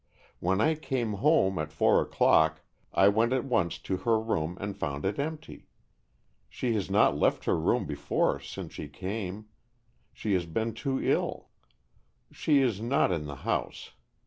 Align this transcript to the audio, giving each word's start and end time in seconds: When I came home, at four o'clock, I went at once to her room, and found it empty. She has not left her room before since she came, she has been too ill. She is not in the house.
When 0.39 0.59
I 0.61 0.73
came 0.73 1.13
home, 1.21 1.59
at 1.59 1.71
four 1.71 2.01
o'clock, 2.01 2.61
I 2.91 3.07
went 3.07 3.33
at 3.33 3.45
once 3.45 3.77
to 3.77 3.97
her 3.97 4.19
room, 4.19 4.57
and 4.59 4.75
found 4.75 5.05
it 5.05 5.19
empty. 5.19 5.67
She 6.49 6.73
has 6.73 6.89
not 6.89 7.15
left 7.15 7.45
her 7.45 7.55
room 7.55 7.85
before 7.85 8.39
since 8.39 8.73
she 8.73 8.87
came, 8.87 9.45
she 10.11 10.33
has 10.33 10.47
been 10.47 10.73
too 10.73 10.99
ill. 10.99 11.49
She 12.31 12.63
is 12.63 12.81
not 12.81 13.11
in 13.11 13.27
the 13.27 13.35
house. 13.45 13.91